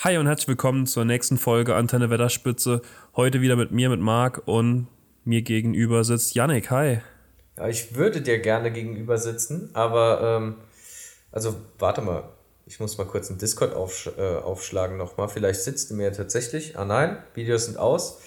[0.00, 2.82] Hi und herzlich willkommen zur nächsten Folge Antenne Wetterspitze.
[3.16, 4.88] Heute wieder mit mir, mit Marc und
[5.24, 6.70] mir gegenüber sitzt Yannick.
[6.70, 7.00] Hi.
[7.56, 10.56] Ja, ich würde dir gerne gegenüber sitzen, aber ähm,
[11.32, 12.24] also warte mal,
[12.66, 15.30] ich muss mal kurz einen Discord aufsch äh, aufschlagen nochmal.
[15.30, 16.78] Vielleicht sitzt du mir tatsächlich.
[16.78, 18.20] Ah nein, Videos sind aus.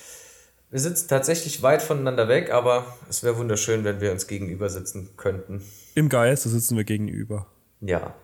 [0.72, 5.12] Wir sitzen tatsächlich weit voneinander weg, aber es wäre wunderschön, wenn wir uns gegenüber sitzen
[5.18, 5.62] könnten.
[5.94, 7.46] Im Geiste sitzen wir gegenüber.
[7.80, 8.16] Ja.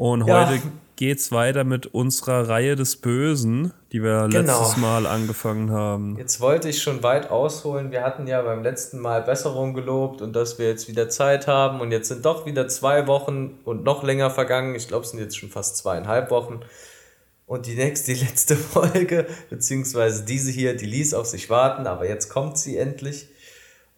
[0.00, 0.48] Und Ja.
[0.48, 0.62] heute
[0.96, 4.58] geht's weiter mit unserer Reihe des Bösen, die wir Genau.
[4.60, 6.16] letztes Mal angefangen haben.
[6.18, 7.90] Jetzt wollte ich schon weit ausholen.
[7.90, 11.82] Wir hatten ja beim letzten Mal Besserung gelobt und dass wir jetzt wieder Zeit haben.
[11.82, 14.74] Und jetzt sind doch wieder zwei Wochen und noch länger vergangen.
[14.74, 16.60] Ich glaube, es sind jetzt schon fast zweieinhalb Wochen.
[17.46, 22.08] Und die nächste, die letzte Folge, beziehungsweise diese hier, die ließ auf sich warten, aber
[22.08, 23.28] jetzt kommt sie endlich.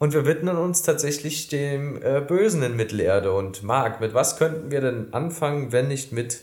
[0.03, 3.33] Und wir widmen uns tatsächlich dem äh, Bösen in Mittelerde.
[3.33, 6.41] Und Marc, mit was könnten wir denn anfangen, wenn nicht mit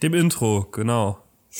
[0.00, 1.18] Dem Intro, genau.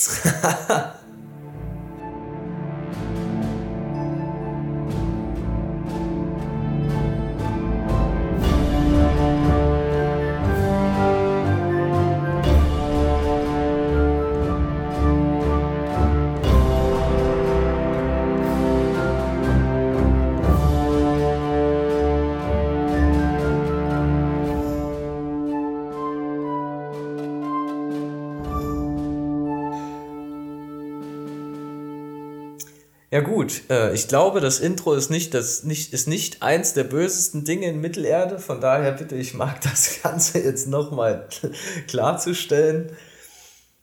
[33.15, 36.83] Ja gut, äh, ich glaube, das Intro ist nicht, das nicht, ist nicht eins der
[36.83, 38.41] bösesten Dinge in Mittelerde.
[38.41, 41.29] Von daher bitte ich mag das Ganze jetzt nochmal
[41.87, 42.91] klarzustellen.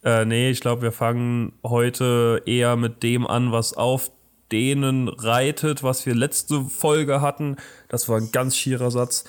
[0.04, 4.12] Äh, nee, ich glaube, wir fangen heute eher mit dem an, was auf
[4.52, 7.56] denen reitet, was wir letzte Folge hatten.
[7.88, 9.24] Das war ein ganz schierer Satz.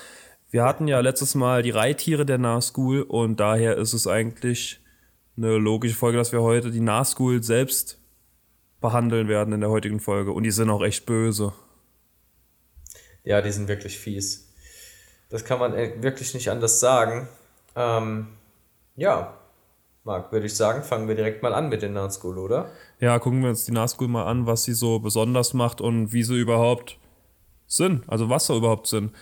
[0.51, 4.81] Wir hatten ja letztes Mal die Reittiere der Nahschool und daher ist es eigentlich
[5.37, 8.02] eine logische Folge, dass wir heute die Nahschool selbst
[8.83, 10.31] behandeln werden in der heutigen Folge.
[10.31, 11.53] Und die sind auch echt böse.
[13.23, 14.53] Ja, die sind wirklich fies.
[15.29, 17.27] Das kann man äh, wirklich nicht anders sagen.
[17.75, 18.27] Ähm,
[18.95, 19.35] ja,
[20.03, 22.69] Marc, würde ich sagen, fangen wir direkt mal an mit den School, oder?
[22.99, 26.23] Ja, gucken wir uns die Nahschool mal an, was sie so besonders macht und wie
[26.23, 26.99] sie überhaupt
[27.65, 29.13] sind, also was sie überhaupt sind.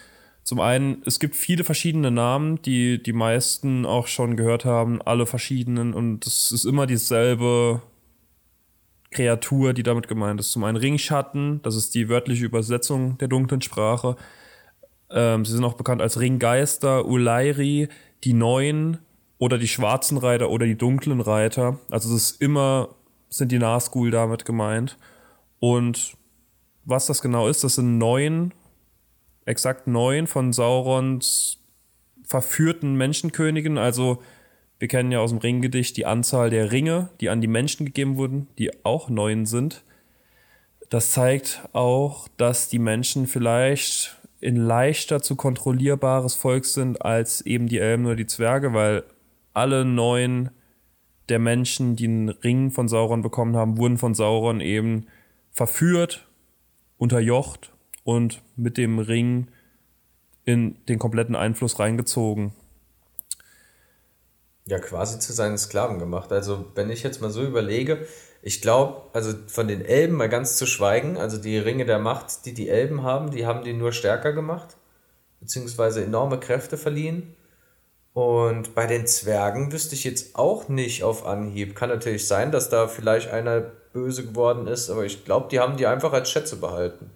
[0.44, 5.28] Zum einen, es gibt viele verschiedene Namen, die die meisten auch schon gehört haben, alle
[5.28, 7.84] verschiedenen und es ist immer dieselbe
[9.12, 10.52] Kreatur, die damit gemeint ist.
[10.52, 14.16] Zum einen Ringschatten, das ist die wörtliche Übersetzung der dunklen Sprache.
[15.10, 17.90] Ähm, sie sind auch bekannt als Ringgeister, Ulairi,
[18.24, 19.00] die Neuen
[19.38, 21.80] oder die schwarzen Reiter oder die dunklen Reiter.
[21.90, 22.90] Also es ist immer,
[23.30, 24.98] sind die Nahschool damit gemeint.
[25.60, 26.16] Und
[26.86, 28.54] was das genau ist, das sind neun,
[29.46, 31.60] exakt neun von Saurons
[32.24, 33.78] verführten Menschenkönigen.
[33.78, 34.22] Also
[34.82, 38.18] wir kennen ja aus dem Ringgedicht die Anzahl der Ringe, die an die Menschen gegeben
[38.18, 39.84] wurden, die auch neun sind.
[40.90, 47.68] Das zeigt auch, dass die Menschen vielleicht ein leichter zu kontrollierbares Volk sind als eben
[47.68, 49.04] die Elben oder die Zwerge, weil
[49.54, 50.50] alle neun
[51.30, 55.06] der Menschen, die einen Ring von Sauron bekommen haben, wurden von Sauron eben
[55.52, 56.28] verführt,
[56.98, 57.72] unterjocht
[58.04, 59.50] und mit dem Ring
[60.44, 62.54] in den kompletten Einfluss reingezogen.
[64.66, 66.32] Ja, quasi zu seinen Sklaven gemacht.
[66.32, 68.06] Also, wenn ich jetzt mal so überlege,
[68.42, 72.46] ich glaube, also von den Elben mal ganz zu schweigen, also die Ringe der Macht,
[72.46, 74.78] die die Elben haben, die haben die nur stärker gemacht,
[75.40, 77.36] beziehungsweise enorme Kräfte verliehen.
[78.14, 81.76] Und bei den Zwergen wüsste ich jetzt auch nicht auf Anhieb.
[81.76, 83.62] Kann natürlich sein, dass da vielleicht einer
[83.94, 87.12] böse geworden ist, aber ich glaube, die haben die einfach als Schätze behalten.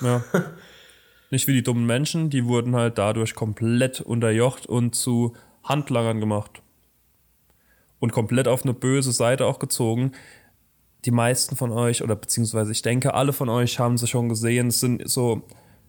[0.00, 0.24] Ja.
[1.30, 5.34] Nicht wie die dummen Menschen, die wurden halt dadurch komplett unterjocht und zu
[5.66, 6.62] Handlangern gemacht.
[7.98, 10.12] Und komplett auf eine böse Seite auch gezogen.
[11.04, 14.68] Die meisten von euch, oder beziehungsweise ich denke, alle von euch haben sie schon gesehen,
[14.68, 15.42] es sind so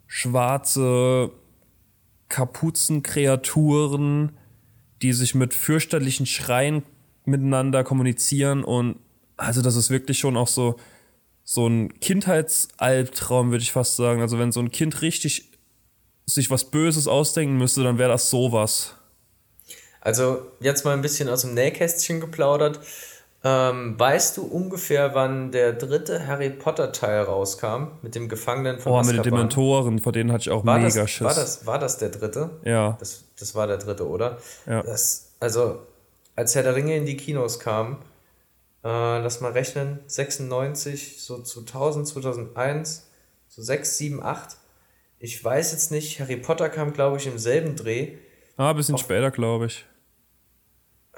[0.05, 1.31] schwarze
[2.29, 4.37] Kapuzenkreaturen,
[5.01, 6.83] die sich mit fürchterlichen Schreien
[7.25, 8.99] miteinander kommunizieren und
[9.35, 10.77] also das ist wirklich schon auch so
[11.49, 14.19] so ein Kindheitsalbtraum, würde ich fast sagen.
[14.19, 15.49] Also wenn so ein Kind richtig
[16.25, 18.95] sich was Böses ausdenken müsste, dann wäre das sowas.
[20.01, 22.79] Also jetzt mal ein bisschen aus dem Nähkästchen geplaudert.
[23.43, 28.91] Ähm, weißt du ungefähr, wann der dritte Harry Potter Teil rauskam mit dem Gefangenen von
[28.91, 29.39] Oh, mit den Azkaban?
[29.39, 31.25] Dementoren, vor denen hatte ich auch War mega das, Schiss.
[31.25, 32.49] war, das, war das der dritte?
[32.63, 32.97] Ja.
[32.99, 34.37] Das, das war der dritte, oder?
[34.65, 34.81] Ja.
[34.81, 35.79] Das, also,
[36.35, 37.97] als Herr der Ringe in die Kinos kam,
[38.83, 43.05] äh, lass mal rechnen, 96, so 2000, 2001,
[43.49, 44.57] so 6, 7, 8.
[45.19, 48.17] Ich weiß jetzt nicht, Harry Potter kam, glaube ich, im selben Dreh.
[48.57, 49.85] Ah, ein bisschen später, glaube ich.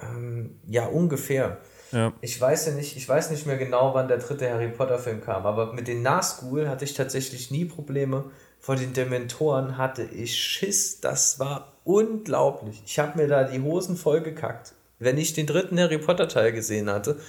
[0.02, 1.58] Ähm, ja, ungefähr.
[1.92, 2.14] Ja.
[2.22, 5.46] Ich weiß ja nicht, ich weiß nicht mehr genau, wann der dritte Harry Potter-Film kam,
[5.46, 8.26] aber mit den Nazgul hatte ich tatsächlich nie Probleme.
[8.60, 12.84] Vor den Dementoren hatte ich Schiss, das war unglaublich.
[12.86, 14.74] Ich habe mir da die Hosen vollgekackt.
[15.00, 17.20] Wenn ich den dritten Harry Potter-Teil gesehen hatte,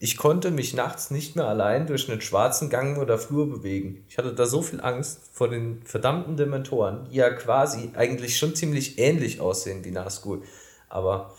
[0.00, 4.04] ich konnte mich nachts nicht mehr allein durch einen schwarzen Gang oder Flur bewegen.
[4.08, 8.54] Ich hatte da so viel Angst vor den verdammten Dementoren, die ja quasi eigentlich schon
[8.54, 10.42] ziemlich ähnlich aussehen wie Nazgul.
[10.88, 11.34] Aber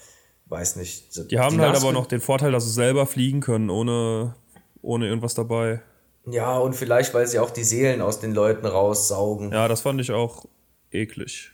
[0.48, 1.32] weiß nicht.
[1.32, 4.36] Die haben die halt Nazgul aber noch den Vorteil, dass sie selber fliegen können, ohne,
[4.82, 5.82] ohne irgendwas dabei.
[6.26, 9.54] Ja, und vielleicht, weil sie auch die Seelen aus den Leuten raussaugen.
[9.54, 10.46] Ja, das fand ich auch
[10.92, 11.52] eklig.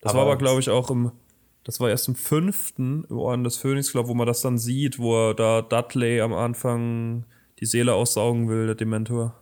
[0.00, 1.12] Das aber war aber, glaube ich, auch im
[1.66, 5.00] das war erst im fünften im Orden des Phönix, glaube wo man das dann sieht,
[5.00, 7.24] wo er da Dudley am Anfang
[7.58, 9.34] die Seele aussaugen will, der Dementor.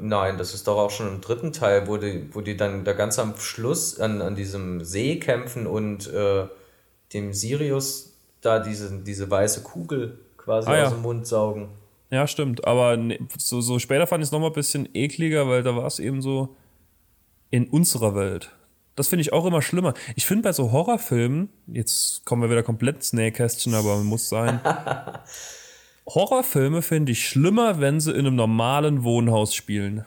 [0.00, 2.92] Nein, das ist doch auch schon im dritten Teil, wo die, wo die dann da
[2.92, 6.48] ganz am Schluss an, an diesem See kämpfen und äh,
[7.14, 10.90] dem Sirius da diese, diese weiße Kugel quasi ah, aus ja.
[10.90, 11.68] dem Mund saugen.
[12.10, 12.66] Ja, stimmt.
[12.66, 15.86] Aber ne, so, so später fand ich es nochmal ein bisschen ekliger, weil da war
[15.86, 16.56] es eben so
[17.50, 18.50] in unserer Welt.
[18.96, 19.94] Das finde ich auch immer schlimmer.
[20.16, 24.60] Ich finde bei so Horrorfilmen, jetzt kommen wir wieder komplett ins Nähkästchen, aber muss sein.
[26.06, 30.04] Horrorfilme finde ich schlimmer, wenn sie in einem normalen Wohnhaus spielen.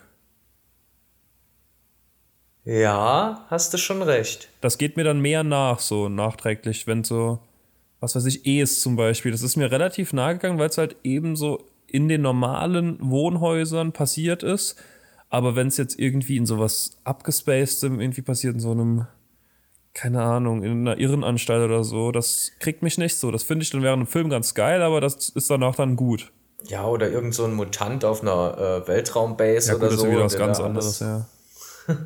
[2.65, 4.50] Ja, hast du schon recht.
[4.62, 7.39] Das geht mir dann mehr nach, so nachträglich, wenn so,
[8.00, 9.31] was weiß ich, Es zum Beispiel.
[9.31, 13.91] Das ist mir relativ nahe gegangen, weil es halt eben so in den normalen Wohnhäusern
[13.91, 14.75] passiert ist
[15.33, 19.07] aber wenn es jetzt irgendwie in sowas abgespacedem irgendwie passiert, in so einem,
[19.95, 23.31] keine Ahnung, in einer Irrenanstalt oder so, das kriegt mich nicht so.
[23.31, 26.31] Das finde ich dann während einem Film ganz geil, aber das ist danach dann gut.
[26.65, 30.06] Ja, oder irgend so ein Mutant auf einer äh, Weltraumbase ja, gut, oder das so.
[30.06, 31.25] Das ist wieder was ganz anderes, ja.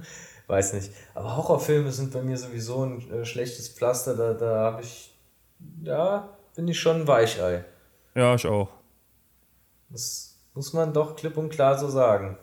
[0.48, 0.92] Weiß nicht.
[1.14, 4.16] Aber Horrorfilme sind bei mir sowieso ein äh, schlechtes Pflaster.
[4.16, 5.14] Da, da habe ich,
[5.84, 7.66] ja, bin ich schon ein Weichei.
[8.16, 8.70] Ja, ich auch.
[9.90, 12.38] Das muss man doch klipp und klar so sagen.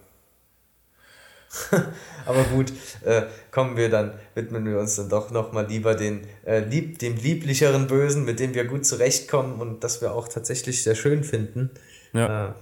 [2.27, 2.73] Aber gut,
[3.05, 7.17] äh, kommen wir dann, widmen wir uns dann doch nochmal lieber den, äh, lieb, dem
[7.17, 11.71] lieblicheren Bösen, mit dem wir gut zurechtkommen und das wir auch tatsächlich sehr schön finden.
[12.13, 12.49] Ja.
[12.49, 12.53] Äh,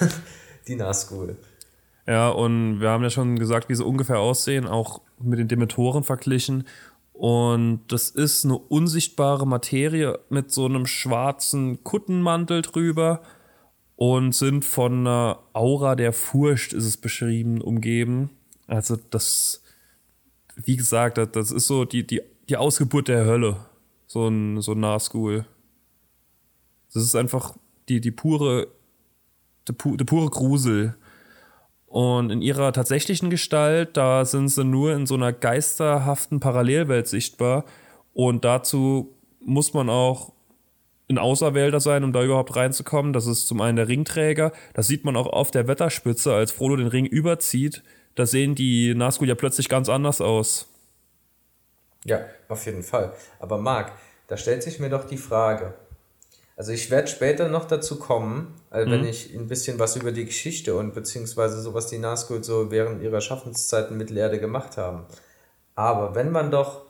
[0.68, 1.36] die Nazgul.
[2.06, 6.02] Ja, und wir haben ja schon gesagt, wie sie ungefähr aussehen, auch mit den Dementoren
[6.02, 6.64] verglichen.
[7.12, 13.20] Und das ist eine unsichtbare Materie mit so einem schwarzen Kuttenmantel drüber
[14.00, 18.30] und sind von einer Aura der Furcht, ist es beschrieben, umgeben.
[18.66, 19.62] Also das,
[20.56, 23.58] wie gesagt, das ist so die, die, die Ausgeburt der Hölle,
[24.06, 25.44] so ein, so ein Nahschool.
[26.94, 27.58] Das ist einfach
[27.90, 28.68] die, die pure,
[29.68, 30.96] der, der pure Grusel.
[31.84, 37.66] Und in ihrer tatsächlichen Gestalt, da sind sie nur in so einer geisterhaften Parallelwelt sichtbar.
[38.14, 39.14] Und dazu
[39.44, 40.32] muss man auch
[41.10, 43.12] ein Auserwählter sein, um da überhaupt reinzukommen.
[43.12, 44.52] Das ist zum einen der Ringträger.
[44.74, 47.82] Das sieht man auch auf der Wetterspitze, als Frodo den Ring überzieht.
[48.14, 50.68] Da sehen die Nazgul ja plötzlich ganz anders aus.
[52.04, 53.12] Ja, auf jeden Fall.
[53.38, 53.92] Aber Marc,
[54.26, 55.74] da stellt sich mir doch die Frage.
[56.56, 58.92] Also ich werde später noch dazu kommen, also mhm.
[58.92, 62.70] wenn ich ein bisschen was über die Geschichte und beziehungsweise so was die Nazgul so
[62.70, 65.06] während ihrer Schaffenszeit in Mittelerde gemacht haben.
[65.74, 66.82] Aber wenn man doch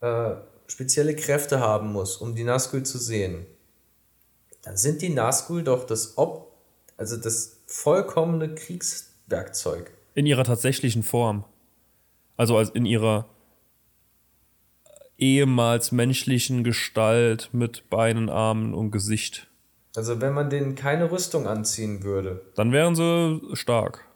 [0.00, 0.32] äh,
[0.72, 3.46] spezielle Kräfte haben muss, um die Nazgul zu sehen,
[4.62, 6.52] dann sind die Nazgul doch das Ob
[6.96, 9.90] also das vollkommene Kriegswerkzeug.
[10.14, 11.44] In ihrer tatsächlichen Form.
[12.36, 13.28] Also als in ihrer
[15.18, 19.48] ehemals menschlichen Gestalt mit Beinen, Armen und Gesicht.
[19.96, 22.42] Also wenn man denen keine Rüstung anziehen würde.
[22.54, 24.06] Dann wären sie stark.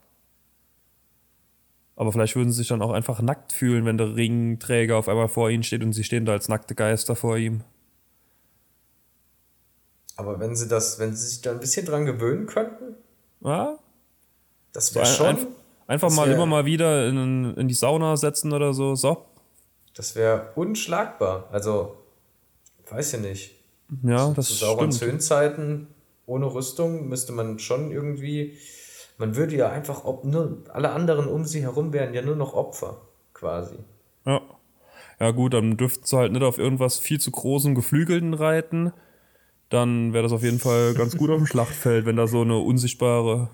[1.97, 5.29] Aber vielleicht würden sie sich dann auch einfach nackt fühlen, wenn der Ringträger auf einmal
[5.29, 7.63] vor ihnen steht und sie stehen da als nackte Geister vor ihm.
[10.17, 12.97] Aber wenn sie das, wenn sie sich da ein bisschen dran gewöhnen könnten?
[13.41, 13.79] Ja.
[14.73, 15.27] Das wäre so schon.
[15.27, 15.47] Ein,
[15.87, 18.95] einfach mal immer mal wieder in, in die Sauna setzen oder so.
[18.95, 19.25] So.
[19.95, 21.49] Das wäre unschlagbar.
[21.51, 21.97] Also,
[22.91, 23.55] weiß ja nicht.
[24.03, 25.87] Ja, das Zu sauren Zöhnzeiten
[26.27, 28.59] ohne Rüstung müsste man schon irgendwie
[29.19, 32.55] man würde ja einfach, ob nur alle anderen um sie herum wären ja nur noch
[32.55, 33.01] Opfer,
[33.35, 33.79] quasi.
[34.25, 34.41] Ja.
[35.19, 38.93] Ja, gut, dann dürften sie halt nicht auf irgendwas viel zu großen Geflügelten reiten.
[39.71, 42.59] Dann wäre das auf jeden Fall ganz gut auf dem Schlachtfeld, wenn da so eine
[42.59, 43.49] unsichtbare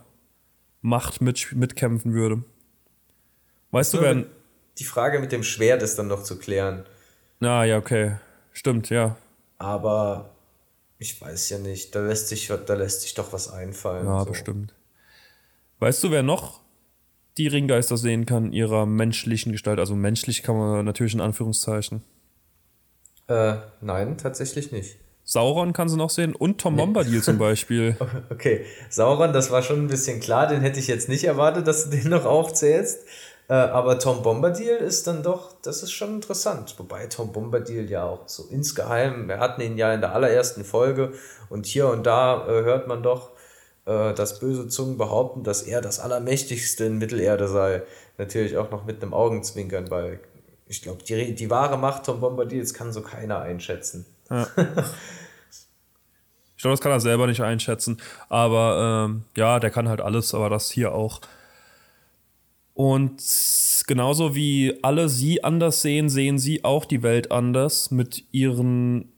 [0.81, 2.43] Macht mit, mitkämpfen würde.
[3.71, 4.25] Weißt du, wer.
[4.79, 6.85] Die Frage mit dem Schwert ist dann noch zu klären.
[7.41, 8.17] Ah, ja, okay.
[8.53, 9.17] Stimmt, ja.
[9.59, 10.31] Aber
[10.99, 14.07] ich weiß ja nicht, da lässt sich, da lässt sich doch was einfallen.
[14.07, 14.31] Ja, so.
[14.31, 14.75] bestimmt.
[15.83, 16.61] Weißt du, wer noch
[17.39, 19.81] die Ringgeister sehen kann, ihrer menschlichen Gestalt?
[19.81, 22.05] Also menschlich kann man natürlich in Anführungszeichen.
[23.27, 24.99] Äh, nein, tatsächlich nicht.
[25.25, 27.97] Sauron kann sie noch sehen und Tom Bombadil zum Beispiel.
[28.31, 31.91] Okay, Sauron, das war schon ein bisschen klar, den hätte ich jetzt nicht erwartet, dass
[31.91, 33.01] du den noch aufzählst.
[33.49, 36.77] Äh, aber Tom Bombadil ist dann doch, das ist schon interessant.
[36.79, 41.13] Wobei Tom Bombadil ja auch so insgeheim, wir hatten ihn ja in der allerersten Folge
[41.51, 43.32] und hier und da äh, hört man doch,
[43.85, 47.83] äh, dass böse Zungen behaupten, dass er das Allermächtigste in Mittelerde sei.
[48.19, 50.21] Natürlich auch noch mit einem Augenzwinkern, weil
[50.67, 54.07] ich glaube, die, die wahre Macht Tom Bombadils kann so keiner einschätzen.
[54.31, 54.43] Ja.
[56.57, 58.01] ich glaube, das kann er selber nicht einschätzen.
[58.29, 61.21] Aber ähm, ja, der kann halt alles, aber das hier auch.
[62.75, 63.23] Und
[63.87, 69.13] genauso wie alle sie anders sehen, sehen sie auch die Welt anders mit ihren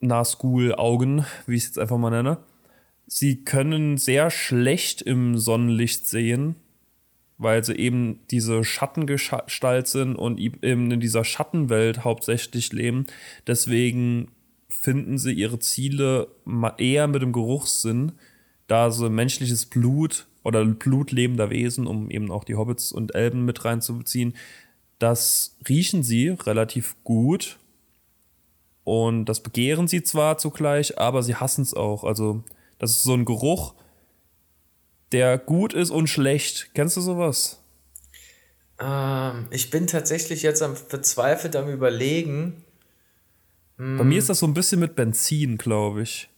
[0.00, 2.38] Nazgul-Augen, wie ich es jetzt einfach mal nenne.
[3.10, 6.56] Sie können sehr schlecht im Sonnenlicht sehen,
[7.38, 13.06] weil sie eben diese Schattengestalt sind und eben in dieser Schattenwelt hauptsächlich leben.
[13.46, 14.30] Deswegen
[14.68, 16.28] finden sie ihre Ziele
[16.76, 18.12] eher mit dem Geruchssinn,
[18.66, 23.64] da sie menschliches Blut oder blutlebender Wesen, um eben auch die Hobbits und Elben mit
[23.64, 24.34] reinzubeziehen,
[24.98, 27.58] das riechen sie relativ gut
[28.84, 32.04] und das begehren sie zwar zugleich, aber sie hassen es auch.
[32.04, 32.42] Also
[32.78, 33.74] das ist so ein Geruch,
[35.12, 36.70] der gut ist und schlecht.
[36.74, 37.62] Kennst du sowas?
[38.78, 42.64] Ähm, ich bin tatsächlich jetzt am verzweifelt am überlegen.
[43.76, 43.98] Hm.
[43.98, 46.28] Bei mir ist das so ein bisschen mit Benzin, glaube ich.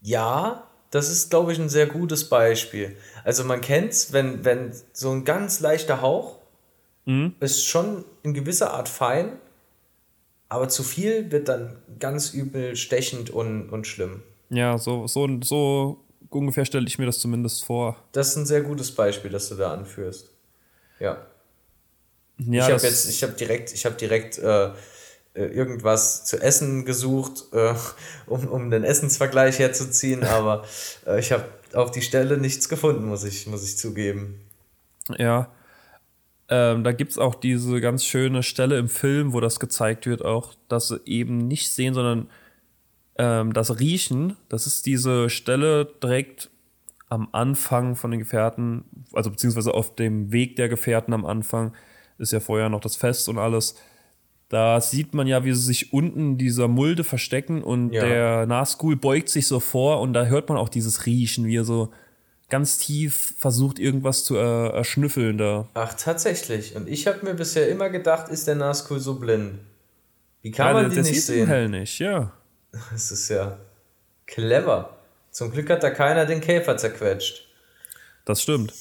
[0.00, 2.96] Ja, das ist, glaube ich, ein sehr gutes Beispiel.
[3.24, 6.38] Also man kennt es, wenn, wenn so ein ganz leichter Hauch
[7.06, 7.34] mhm.
[7.40, 9.38] ist schon in gewisser Art fein,
[10.48, 14.22] aber zu viel wird dann ganz übel stechend und, und schlimm.
[14.50, 17.96] Ja, so, so, so ungefähr stelle ich mir das zumindest vor.
[18.12, 20.30] Das ist ein sehr gutes Beispiel, das du da anführst.
[21.00, 21.26] Ja.
[22.38, 24.70] ja ich habe jetzt, ich habe direkt, ich habe direkt äh,
[25.36, 27.74] äh, irgendwas zu essen gesucht, äh,
[28.26, 30.64] um, um den Essensvergleich herzuziehen, aber
[31.06, 34.40] äh, ich habe auf die Stelle nichts gefunden, muss ich, muss ich zugeben.
[35.18, 35.50] Ja.
[36.48, 40.24] Ähm, da gibt es auch diese ganz schöne Stelle im Film, wo das gezeigt wird,
[40.24, 42.30] auch, dass sie eben nicht sehen, sondern
[43.18, 44.36] ähm, das Riechen.
[44.48, 46.50] Das ist diese Stelle direkt
[47.08, 51.72] am Anfang von den Gefährten, also beziehungsweise auf dem Weg der Gefährten am Anfang,
[52.18, 53.76] ist ja vorher noch das Fest und alles
[54.48, 58.04] da sieht man ja, wie sie sich unten dieser Mulde verstecken und ja.
[58.04, 61.64] der Nazgul beugt sich so vor und da hört man auch dieses Riechen, wie er
[61.64, 61.90] so
[62.48, 65.68] ganz tief versucht, irgendwas zu äh, erschnüffeln da.
[65.74, 66.76] Ach, tatsächlich.
[66.76, 69.58] Und ich habe mir bisher immer gedacht, ist der Nazgul so blind?
[70.42, 71.48] Wie kann ja, man die nicht sehen?
[71.48, 72.32] hell nicht, ja.
[72.90, 73.58] Das ist ja
[74.26, 74.98] clever.
[75.30, 77.46] Zum Glück hat da keiner den Käfer zerquetscht.
[78.24, 78.72] Das stimmt.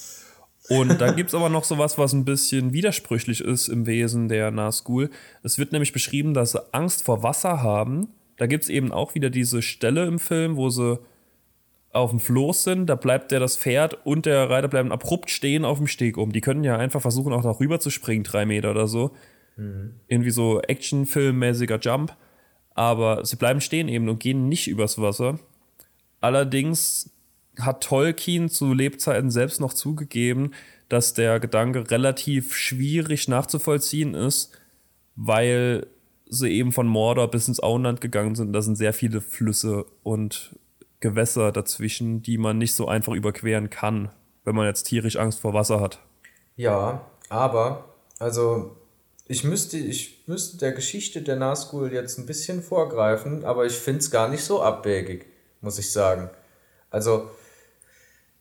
[0.69, 4.27] Und da gibt es aber noch so was, was ein bisschen widersprüchlich ist im Wesen
[4.27, 5.11] der Nazgul.
[5.43, 8.09] Es wird nämlich beschrieben, dass sie Angst vor Wasser haben.
[8.37, 10.99] Da gibt es eben auch wieder diese Stelle im Film, wo sie
[11.95, 15.63] auf dem Floß sind, da bleibt der das Pferd und der Reiter bleiben abrupt stehen
[15.63, 16.33] auf dem Steg um.
[16.33, 19.11] Die können ja einfach versuchen, auch noch rüber zu springen, drei Meter oder so.
[19.55, 19.93] Mhm.
[20.07, 22.13] Irgendwie so Actionfilmmäßiger Jump.
[22.75, 25.39] Aber sie bleiben stehen eben und gehen nicht übers Wasser.
[26.21, 27.09] Allerdings
[27.59, 30.51] hat Tolkien zu Lebzeiten selbst noch zugegeben,
[30.89, 34.51] dass der Gedanke relativ schwierig nachzuvollziehen ist,
[35.15, 35.87] weil
[36.27, 38.53] sie eben von Mordor bis ins Auenland gegangen sind.
[38.53, 40.55] Da sind sehr viele Flüsse und
[40.99, 44.09] Gewässer dazwischen, die man nicht so einfach überqueren kann,
[44.43, 45.99] wenn man jetzt tierisch Angst vor Wasser hat.
[46.55, 47.85] Ja, aber,
[48.19, 48.75] also
[49.27, 53.99] ich müsste, ich müsste der Geschichte der Nazgul jetzt ein bisschen vorgreifen, aber ich finde
[53.99, 55.25] es gar nicht so abwegig,
[55.61, 56.29] muss ich sagen.
[56.91, 57.29] Also,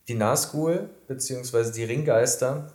[0.09, 2.73] die Nazgul, beziehungsweise die Ringgeister,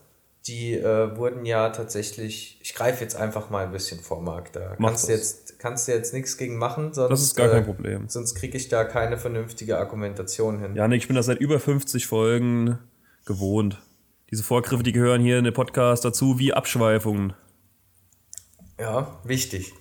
[0.47, 4.75] die äh, wurden ja tatsächlich, ich greife jetzt einfach mal ein bisschen vor, Marc, da
[4.81, 7.65] kannst du, jetzt, kannst du jetzt nichts gegen machen, sonst, das ist gar kein äh,
[7.65, 8.09] Problem.
[8.09, 10.75] sonst kriege ich da keine vernünftige Argumentation hin.
[10.75, 12.79] Ja, nee, ich bin da seit über 50 Folgen
[13.25, 13.79] gewohnt.
[14.31, 17.33] Diese Vorgriffe, die gehören hier in den Podcast dazu wie Abschweifungen.
[18.79, 19.73] Ja, wichtig.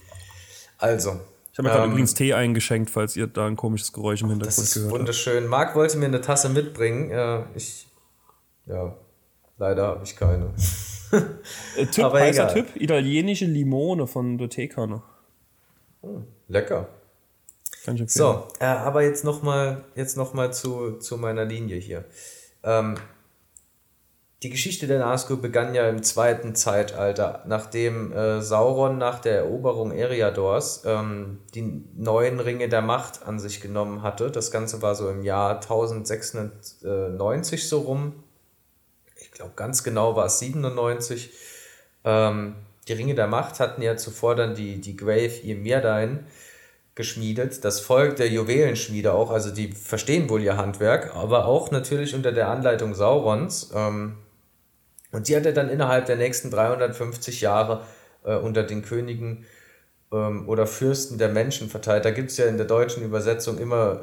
[0.79, 1.21] Also,
[1.53, 4.31] ich habe mir gerade ähm, übrigens Tee eingeschenkt, falls ihr da ein komisches Geräusch im
[4.31, 4.77] Hintergrund gehört habt.
[4.77, 5.47] Das ist wunderschön.
[5.47, 7.11] Marc wollte mir eine Tasse mitbringen.
[7.11, 7.89] Ja, ich,
[8.67, 8.95] ja,
[9.59, 10.53] leider habe ich keine.
[11.77, 15.03] äh, Tipp, Aber heißer Tipp, italienische Limone von der Teekanne.
[16.49, 16.89] Lecker.
[17.85, 18.09] Kann ich empfehlen.
[18.09, 22.05] So, äh, aber jetzt nochmal noch zu, zu meiner Linie hier.
[22.63, 22.97] Ähm,
[24.43, 29.91] die Geschichte der Nazgul begann ja im zweiten Zeitalter, nachdem äh, Sauron nach der Eroberung
[29.91, 34.31] Eriadors ähm, die neuen Ringe der Macht an sich genommen hatte.
[34.31, 38.23] Das Ganze war so im Jahr 1690 so rum.
[39.17, 41.33] Ich glaube, ganz genau war es 97.
[42.05, 42.55] Ähm,
[42.87, 46.29] die Ringe der Macht hatten ja zuvor dann die, die Grave Ymierdain
[46.95, 47.65] geschmiedet.
[47.65, 52.31] Das Volk der Juwelenschmiede auch, also die verstehen wohl ihr Handwerk, aber auch natürlich unter
[52.31, 53.73] der Anleitung Saurons.
[53.75, 54.15] Ähm,
[55.13, 57.85] und die hat er dann innerhalb der nächsten 350 Jahre
[58.25, 59.47] äh, unter den Königen
[60.13, 62.05] ähm, oder Fürsten der Menschen verteilt.
[62.05, 64.01] Da gibt es ja in der deutschen Übersetzung immer,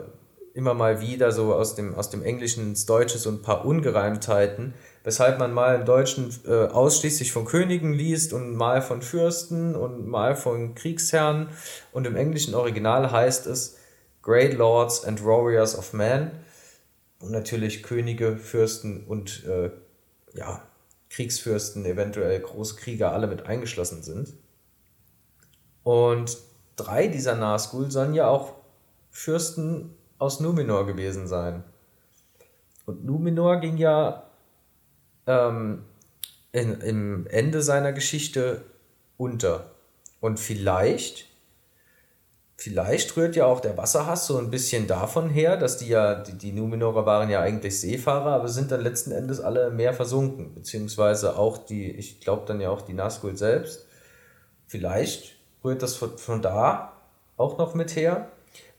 [0.53, 4.73] immer mal wieder so aus dem, aus dem Englischen ins Deutsche so ein paar Ungereimtheiten,
[5.03, 10.07] weshalb man mal im Deutschen äh, ausschließlich von Königen liest und mal von Fürsten und
[10.07, 11.49] mal von Kriegsherren.
[11.91, 13.77] Und im englischen Original heißt es
[14.23, 16.31] Great Lords and Warriors of Man.
[17.19, 19.69] Und natürlich Könige, Fürsten und äh,
[20.33, 20.63] ja,
[21.15, 24.33] Kriegsfürsten, eventuell Großkrieger, alle mit eingeschlossen sind.
[25.83, 26.37] Und
[26.75, 28.53] drei dieser Nazgul sollen ja auch
[29.11, 31.63] Fürsten aus Numenor gewesen sein.
[32.85, 34.23] Und Numenor ging ja
[35.25, 35.85] ähm,
[36.51, 38.65] in, im Ende seiner Geschichte
[39.15, 39.71] unter.
[40.19, 41.29] Und vielleicht
[42.57, 46.33] Vielleicht rührt ja auch der Wasserhass so ein bisschen davon her, dass die ja, die,
[46.33, 50.53] die Numenorer waren ja eigentlich Seefahrer, aber sind dann letzten Endes alle im Meer versunken.
[50.53, 53.87] Beziehungsweise auch die, ich glaube dann ja auch die Nazgul selbst.
[54.67, 56.93] Vielleicht rührt das von, von da
[57.35, 58.29] auch noch mit her.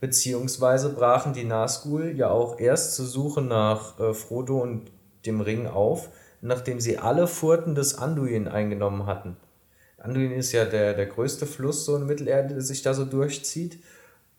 [0.00, 4.90] Beziehungsweise brachen die Nazgul ja auch erst zur Suche nach äh, Frodo und
[5.26, 6.08] dem Ring auf,
[6.40, 9.36] nachdem sie alle Furten des Anduin eingenommen hatten.
[10.06, 13.78] Anduin ist ja der, der größte Fluss so in Mittelerde, der sich da so durchzieht.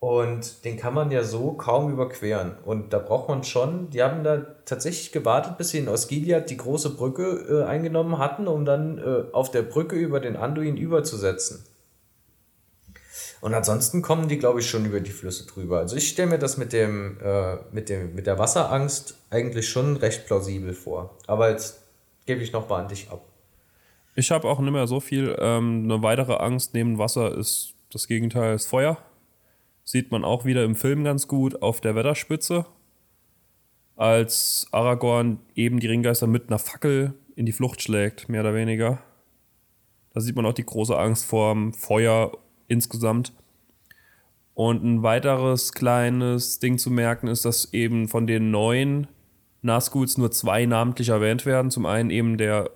[0.00, 2.56] Und den kann man ja so kaum überqueren.
[2.64, 6.56] Und da braucht man schon, die haben da tatsächlich gewartet, bis sie in Osgiliath die
[6.56, 11.64] große Brücke äh, eingenommen hatten, um dann äh, auf der Brücke über den Anduin überzusetzen.
[13.40, 15.78] Und ansonsten kommen die, glaube ich, schon über die Flüsse drüber.
[15.78, 19.96] Also ich stelle mir das mit, dem, äh, mit, dem, mit der Wasserangst eigentlich schon
[19.96, 21.16] recht plausibel vor.
[21.26, 21.80] Aber jetzt
[22.26, 23.24] gebe ich noch mal an dich ab.
[24.18, 25.36] Ich habe auch nicht mehr so viel.
[25.38, 28.98] Ähm, eine weitere Angst neben Wasser ist das Gegenteil, ist Feuer.
[29.84, 32.66] Sieht man auch wieder im Film ganz gut auf der Wetterspitze,
[33.94, 38.98] als Aragorn eben die Ringgeister mit einer Fackel in die Flucht schlägt, mehr oder weniger.
[40.12, 42.32] Da sieht man auch die große Angst vor dem Feuer
[42.66, 43.32] insgesamt.
[44.52, 49.06] Und ein weiteres kleines Ding zu merken ist, dass eben von den neun
[49.62, 51.70] Nazguls nur zwei namentlich erwähnt werden.
[51.70, 52.72] Zum einen eben der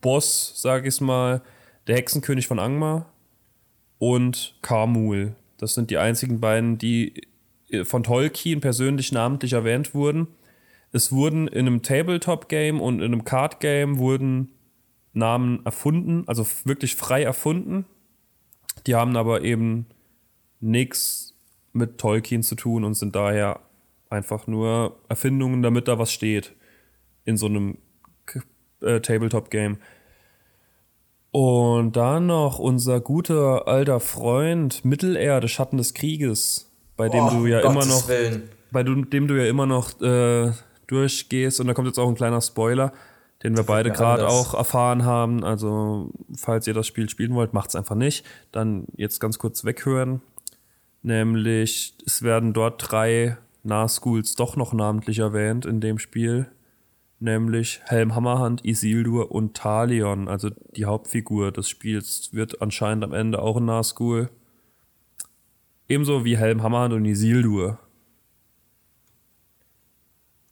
[0.00, 1.42] Boss, sag ich mal,
[1.86, 3.12] der Hexenkönig von Angmar
[3.98, 5.34] und Karmul.
[5.56, 7.22] Das sind die einzigen beiden, die
[7.70, 10.28] äh, von Tolkien persönlich namentlich erwähnt wurden.
[10.92, 14.52] Es wurden in einem Tabletop-Game und in einem Card-Game wurden
[15.12, 17.84] Namen erfunden, also wirklich frei erfunden.
[18.86, 19.86] Die haben aber eben
[20.60, 21.34] nichts
[21.72, 23.60] mit Tolkien zu tun und sind daher
[24.10, 26.54] einfach nur Erfindungen, damit da was steht
[27.24, 27.78] in so einem
[28.80, 29.78] äh, Tabletop-Game.
[31.30, 37.46] Und dann noch unser guter alter Freund Mittelerde, Schatten des Krieges, bei dem oh, du
[37.46, 38.48] ja Gottes immer noch, Willen.
[38.70, 40.52] bei dem du ja immer noch äh,
[40.86, 41.60] durchgehst.
[41.60, 42.92] Und da kommt jetzt auch ein kleiner Spoiler,
[43.42, 45.44] den wir beide gerade auch erfahren haben.
[45.44, 48.24] Also falls ihr das Spiel spielen wollt, macht es einfach nicht.
[48.50, 50.22] Dann jetzt ganz kurz weghören.
[51.02, 56.48] Nämlich es werden dort drei Nahschools doch noch namentlich erwähnt in dem Spiel
[57.20, 63.40] nämlich Helm Hammerhand, Isildur und Talion, also die Hauptfigur des Spiels, wird anscheinend am Ende
[63.40, 64.30] auch ein Nazgul.
[65.88, 67.78] Ebenso wie Helm Hammerhand und Isildur.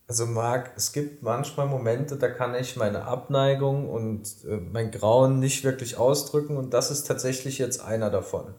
[0.09, 5.41] Also Marc, es gibt manchmal Momente, da kann ich meine Abneigung und äh, mein Grauen
[5.41, 8.55] nicht wirklich ausdrücken und das ist tatsächlich jetzt einer davon.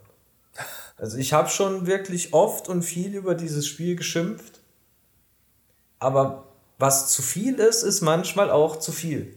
[0.97, 4.59] Also ich habe schon wirklich oft und viel über dieses Spiel geschimpft,
[5.99, 6.46] aber
[6.77, 9.35] was zu viel ist, ist manchmal auch zu viel.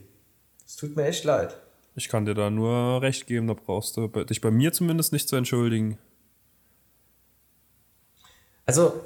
[0.67, 1.57] Es tut mir echt leid.
[1.97, 5.29] Ich kann dir da nur recht geben, da brauchst du dich bei mir zumindest nicht
[5.29, 5.99] zu entschuldigen.
[8.67, 9.05] Also,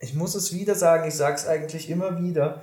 [0.00, 2.62] ich muss es wieder sagen, ich sage es eigentlich immer wieder.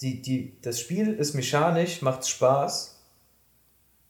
[0.00, 2.96] Die, die, das Spiel ist mechanisch, macht Spaß.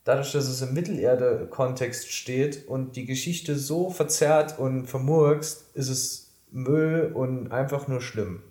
[0.03, 6.31] Dadurch, dass es im Mittelerde-Kontext steht und die Geschichte so verzerrt und vermurkst, ist es
[6.51, 8.41] Müll und einfach nur schlimm.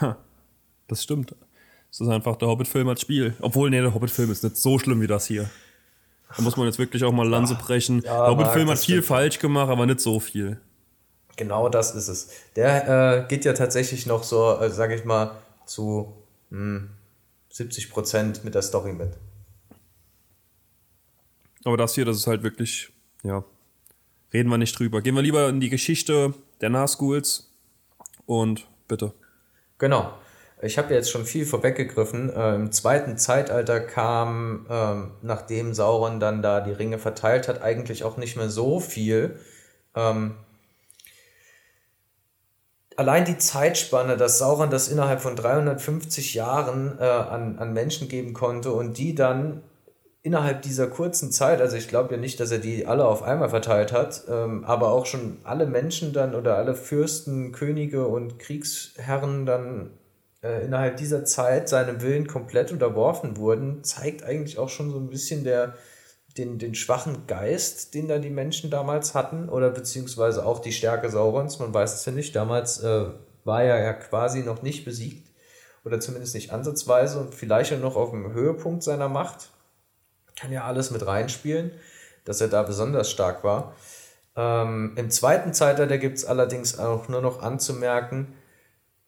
[0.00, 0.16] Ha.
[0.88, 1.34] Das stimmt.
[1.90, 3.34] Es ist einfach der Hobbit-Film als Spiel.
[3.40, 5.48] Obwohl, nee, der Hobbit-Film ist nicht so schlimm wie das hier.
[6.36, 8.02] Da muss man jetzt wirklich auch mal Lanze brechen.
[8.02, 10.60] Ja, der Hobbit-Film hat viel falsch gemacht, aber nicht so viel.
[11.36, 12.30] Genau das ist es.
[12.56, 16.12] Der äh, geht ja tatsächlich noch so, äh, sag ich mal, zu
[16.50, 16.88] mh,
[17.50, 19.12] 70 Prozent mit der Story mit.
[21.64, 22.90] Aber das hier, das ist halt wirklich,
[23.22, 23.44] ja,
[24.32, 25.00] reden wir nicht drüber.
[25.00, 27.52] Gehen wir lieber in die Geschichte der Nahschools
[28.26, 29.12] und bitte.
[29.78, 30.12] Genau.
[30.64, 32.34] Ich habe jetzt schon viel vorweggegriffen.
[32.34, 38.02] Äh, Im zweiten Zeitalter kam, ähm, nachdem Sauron dann da die Ringe verteilt hat, eigentlich
[38.02, 39.38] auch nicht mehr so viel.
[39.94, 40.36] Ähm,
[42.96, 48.32] allein die Zeitspanne, dass Sauron das innerhalb von 350 Jahren äh, an, an Menschen geben
[48.32, 49.62] konnte und die dann
[50.22, 53.50] innerhalb dieser kurzen Zeit, also ich glaube ja nicht, dass er die alle auf einmal
[53.50, 59.44] verteilt hat, ähm, aber auch schon alle Menschen dann oder alle Fürsten, Könige und Kriegsherren
[59.44, 59.90] dann
[60.44, 65.08] äh, innerhalb dieser Zeit seinem Willen komplett unterworfen wurden, zeigt eigentlich auch schon so ein
[65.08, 65.74] bisschen der,
[66.36, 71.08] den, den schwachen Geist, den da die Menschen damals hatten, oder beziehungsweise auch die Stärke
[71.08, 72.36] Saurons, man weiß es ja nicht.
[72.36, 73.06] Damals äh,
[73.44, 75.30] war er ja quasi noch nicht besiegt,
[75.84, 79.50] oder zumindest nicht ansatzweise und vielleicht auch noch auf dem Höhepunkt seiner Macht
[80.36, 81.72] kann ja alles mit reinspielen,
[82.24, 83.74] dass er da besonders stark war.
[84.36, 88.34] Ähm, Im zweiten Zeitalter gibt es allerdings auch nur noch anzumerken,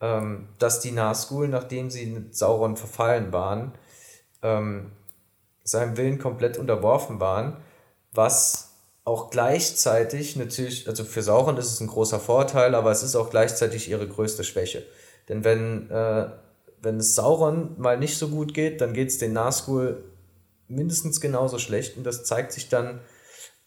[0.01, 3.73] ähm, dass die Nazgul, nachdem sie mit Sauron verfallen waren,
[4.41, 4.91] ähm,
[5.63, 7.57] seinem Willen komplett unterworfen waren,
[8.11, 8.67] was
[9.03, 13.29] auch gleichzeitig natürlich, also für Sauron ist es ein großer Vorteil, aber es ist auch
[13.29, 14.85] gleichzeitig ihre größte Schwäche.
[15.29, 16.27] Denn wenn, äh,
[16.81, 20.03] wenn es Sauron mal nicht so gut geht, dann geht es den Nazgul
[20.67, 22.99] mindestens genauso schlecht und das zeigt sich dann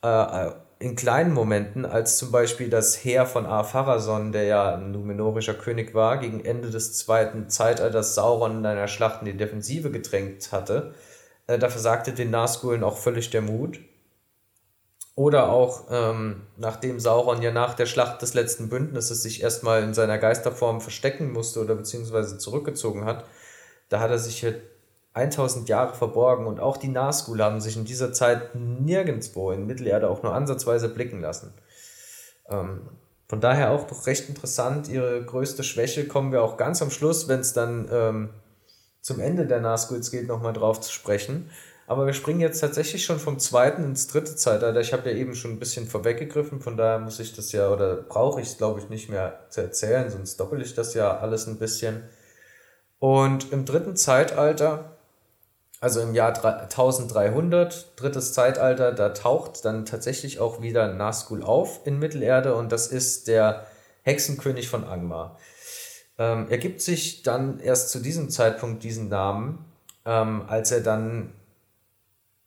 [0.03, 5.53] äh, in kleinen Momenten, als zum Beispiel das Heer von Ar-Pharazôn, der ja ein numenorischer
[5.53, 10.53] König war, gegen Ende des zweiten Zeitalters Sauron in einer Schlacht in die Defensive gedrängt
[10.53, 10.95] hatte.
[11.47, 13.79] Äh, da versagte den Nazgulen auch völlig der Mut.
[15.17, 19.93] Oder auch, ähm, nachdem Sauron ja nach der Schlacht des letzten Bündnisses sich erstmal in
[19.93, 23.27] seiner Geisterform verstecken musste oder beziehungsweise zurückgezogen hat,
[23.91, 24.47] da hat er sich
[25.15, 30.09] 1000 Jahre verborgen und auch die Nazgul haben sich in dieser Zeit nirgendwo in Mittelerde
[30.09, 31.53] auch nur ansatzweise blicken lassen.
[32.49, 32.89] Ähm,
[33.29, 34.89] von daher auch doch recht interessant.
[34.89, 38.31] Ihre größte Schwäche kommen wir auch ganz am Schluss, wenn es dann ähm,
[39.01, 41.51] zum Ende der Nazguls geht, nochmal drauf zu sprechen.
[41.87, 44.81] Aber wir springen jetzt tatsächlich schon vom zweiten ins dritte Zeitalter.
[44.81, 47.97] Ich habe ja eben schon ein bisschen vorweggegriffen, von daher muss ich das ja oder
[47.97, 51.49] brauche ich es, glaube ich, nicht mehr zu erzählen, sonst doppel ich das ja alles
[51.49, 52.05] ein bisschen.
[53.01, 54.90] Und im dritten Zeitalter
[55.81, 61.99] also im Jahr 1300, drittes Zeitalter, da taucht dann tatsächlich auch wieder Nazgul auf in
[61.99, 63.67] Mittelerde und das ist der
[64.03, 65.39] Hexenkönig von Angmar.
[66.19, 69.65] Ähm, er gibt sich dann erst zu diesem Zeitpunkt diesen Namen,
[70.05, 71.33] ähm, als er dann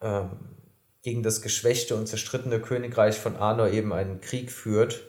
[0.02, 0.30] ähm,
[1.02, 5.02] gegen das geschwächte und zerstrittene Königreich von Arnor eben einen Krieg führt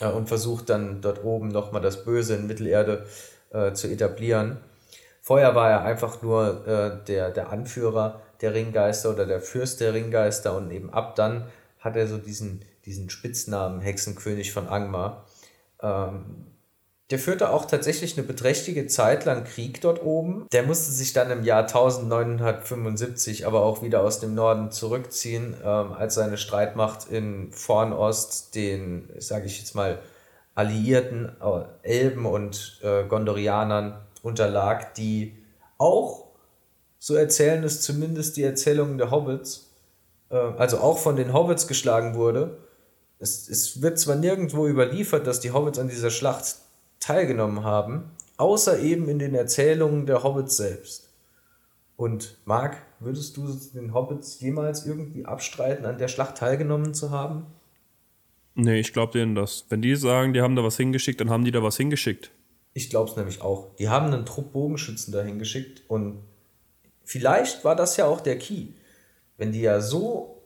[0.00, 3.06] äh, und versucht dann dort oben nochmal das Böse in Mittelerde
[3.50, 4.58] äh, zu etablieren.
[5.26, 9.92] Vorher war er einfach nur äh, der, der Anführer der Ringgeister oder der Fürst der
[9.92, 11.46] Ringgeister und eben ab dann
[11.80, 15.26] hat er so diesen, diesen Spitznamen Hexenkönig von Angmar.
[15.82, 16.46] Ähm,
[17.10, 20.46] der führte auch tatsächlich eine beträchtliche Zeit lang Krieg dort oben.
[20.52, 25.92] Der musste sich dann im Jahr 1975 aber auch wieder aus dem Norden zurückziehen, ähm,
[25.92, 29.98] als seine Streitmacht in Vornost den, sage ich jetzt mal,
[30.54, 35.32] Alliierten, äh, Elben und äh, Gondorianern unterlag, die
[35.78, 36.26] auch,
[36.98, 39.72] so erzählen es zumindest die Erzählungen der Hobbits,
[40.30, 42.58] äh, also auch von den Hobbits geschlagen wurde.
[43.18, 46.56] Es, es wird zwar nirgendwo überliefert, dass die Hobbits an dieser Schlacht
[46.98, 51.08] teilgenommen haben, außer eben in den Erzählungen der Hobbits selbst.
[51.96, 57.46] Und Marc, würdest du den Hobbits jemals irgendwie abstreiten, an der Schlacht teilgenommen zu haben?
[58.54, 59.66] Nee, ich glaube denen das.
[59.68, 62.32] Wenn die sagen, die haben da was hingeschickt, dann haben die da was hingeschickt.
[62.76, 63.74] Ich glaube es nämlich auch.
[63.76, 66.18] Die haben einen Trupp Bogenschützen dahin geschickt und
[67.04, 68.66] vielleicht war das ja auch der Key.
[69.38, 70.42] Wenn die ja so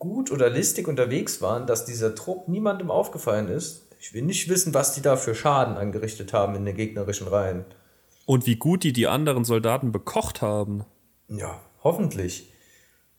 [0.00, 4.74] gut oder listig unterwegs waren, dass dieser Trupp niemandem aufgefallen ist, ich will nicht wissen,
[4.74, 7.64] was die da für Schaden angerichtet haben in den gegnerischen Reihen.
[8.24, 10.84] Und wie gut die die anderen Soldaten bekocht haben.
[11.28, 12.52] Ja, hoffentlich.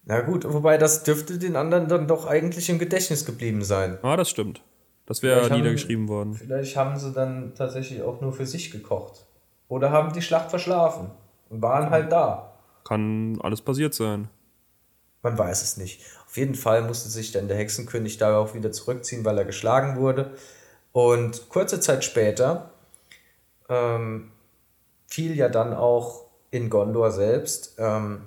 [0.03, 3.97] Na gut, wobei das dürfte den anderen dann doch eigentlich im Gedächtnis geblieben sein.
[4.01, 4.61] Ah, das stimmt.
[5.07, 6.33] Das wäre niedergeschrieben haben, worden.
[6.35, 9.25] Vielleicht haben sie dann tatsächlich auch nur für sich gekocht.
[9.69, 11.09] Oder haben die Schlacht verschlafen
[11.49, 12.53] und waren halt da.
[12.83, 14.29] Kann alles passiert sein.
[15.23, 16.01] Man weiß es nicht.
[16.25, 19.97] Auf jeden Fall musste sich dann der Hexenkönig da auch wieder zurückziehen, weil er geschlagen
[19.97, 20.31] wurde.
[20.91, 22.71] Und kurze Zeit später
[23.69, 24.31] ähm,
[25.07, 28.21] fiel ja dann auch in Gondor selbst ähm,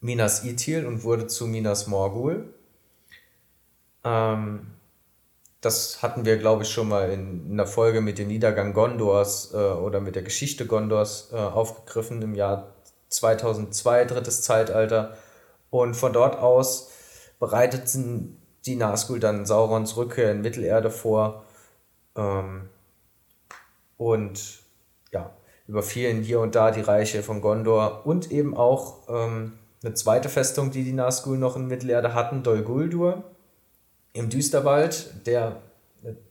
[0.00, 2.54] Minas Ithil und wurde zu Minas Morgul.
[4.04, 4.68] Ähm,
[5.60, 9.56] das hatten wir, glaube ich, schon mal in einer Folge mit dem Niedergang Gondors äh,
[9.56, 12.74] oder mit der Geschichte Gondors äh, aufgegriffen im Jahr
[13.08, 15.16] 2002, drittes Zeitalter.
[15.70, 16.90] Und von dort aus
[17.40, 21.44] bereiteten die Nazgul dann Saurons Rückkehr in Mittelerde vor
[22.16, 22.68] ähm,
[23.96, 24.60] und
[25.12, 25.30] ja,
[25.66, 30.70] überfielen hier und da die Reiche von Gondor und eben auch ähm, eine zweite Festung,
[30.70, 33.24] die die Nazgul noch in Mittelerde hatten, Dol Guldur
[34.12, 35.62] im Düsterwald, der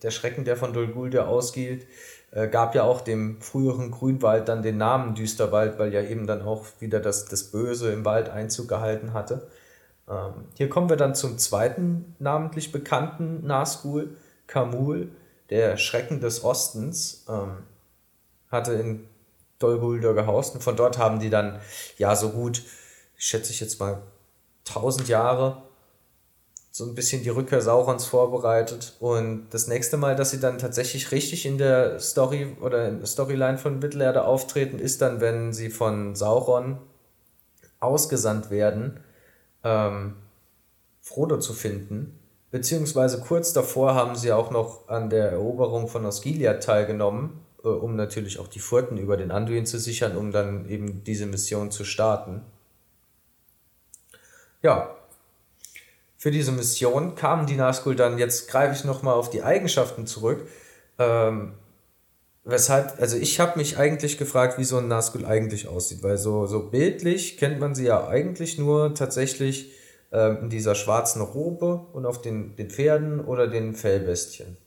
[0.02, 1.88] der Schrecken, der von Dol Guldur ausgeht,
[2.32, 6.42] äh, gab ja auch dem früheren Grünwald dann den Namen Düsterwald, weil ja eben dann
[6.42, 9.48] auch wieder das, das Böse im Wald Einzug gehalten hatte.
[10.10, 14.16] Ähm, hier kommen wir dann zum zweiten namentlich bekannten Nazgul,
[14.48, 15.10] Kamul,
[15.50, 17.58] der Schrecken des Ostens, ähm,
[18.50, 19.08] hatte in
[19.60, 21.60] Dol Guldur gehaust und von dort haben die dann
[21.98, 22.62] ja so gut,
[23.18, 24.02] schätze ich jetzt mal,
[24.68, 25.64] 1000 Jahre
[26.78, 28.94] so ein bisschen die Rückkehr Saurons vorbereitet.
[29.00, 33.08] Und das nächste Mal, dass sie dann tatsächlich richtig in der Story oder in der
[33.08, 36.78] Storyline von Mittelerde auftreten, ist dann, wenn sie von Sauron
[37.80, 39.00] ausgesandt werden,
[39.64, 40.18] ähm,
[41.02, 42.20] Frodo zu finden.
[42.52, 47.96] Beziehungsweise kurz davor haben sie auch noch an der Eroberung von Osgiliath teilgenommen, äh, um
[47.96, 51.84] natürlich auch die Furten über den Anduin zu sichern, um dann eben diese Mission zu
[51.86, 52.44] starten.
[54.62, 54.97] Ja,
[56.18, 60.48] für diese Mission kamen die Nazgul dann, jetzt greife ich nochmal auf die Eigenschaften zurück,
[60.98, 61.54] ähm,
[62.44, 66.48] weshalb, also ich habe mich eigentlich gefragt, wie so ein Nazgul eigentlich aussieht, weil so,
[66.48, 69.72] so bildlich kennt man sie ja eigentlich nur tatsächlich
[70.12, 74.58] ähm, in dieser schwarzen Robe und auf den, den Pferden oder den Fellbestien.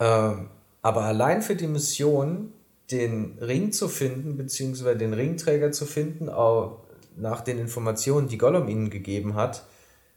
[0.00, 0.48] Ähm,
[0.80, 2.52] aber allein für die Mission,
[2.90, 6.84] den Ring zu finden, beziehungsweise den Ringträger zu finden, auch
[7.16, 9.64] nach den Informationen, die Gollum ihnen gegeben hat,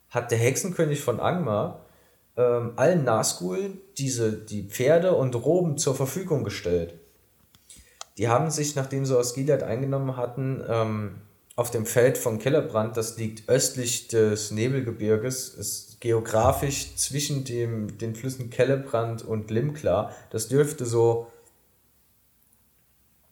[0.09, 1.85] hat der Hexenkönig von Angmar
[2.37, 6.95] ähm, allen Nazgul diese, die Pferde und Roben zur Verfügung gestellt.
[8.17, 11.15] Die haben sich, nachdem sie aus Gilead eingenommen hatten, ähm,
[11.55, 18.13] auf dem Feld von Kellerbrand, das liegt östlich des Nebelgebirges, ist geografisch zwischen dem, den
[18.15, 20.11] Flüssen Kellebrand und Limklar.
[20.31, 21.27] Das dürfte so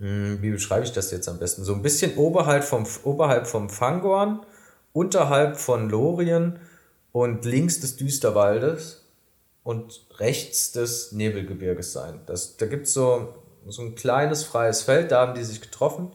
[0.04, 1.63] wie beschreibe ich das jetzt am besten?
[1.63, 4.46] So ein bisschen oberhalb vom, oberhalb vom Fangorn,
[4.92, 6.60] unterhalb von Lorien
[7.12, 9.06] und links des Düsterwaldes
[9.63, 12.20] und rechts des Nebelgebirges sein.
[12.26, 13.34] Das, da gibt es so,
[13.66, 16.12] so ein kleines freies Feld, da haben die sich getroffen.